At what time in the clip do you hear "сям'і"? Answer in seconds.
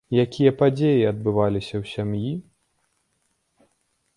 1.93-2.33